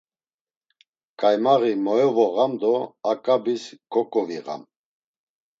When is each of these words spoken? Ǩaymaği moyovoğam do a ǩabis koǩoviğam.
Ǩaymaği 1.19 1.71
moyovoğam 1.85 2.53
do 2.61 2.73
a 3.11 3.13
ǩabis 3.23 3.63
koǩoviğam. 3.91 4.61